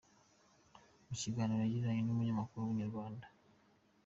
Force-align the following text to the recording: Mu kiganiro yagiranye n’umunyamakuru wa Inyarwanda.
Mu 1.07 1.13
kiganiro 1.21 1.61
yagiranye 1.63 2.01
n’umunyamakuru 2.03 2.61
wa 2.67 2.71
Inyarwanda. 2.73 3.25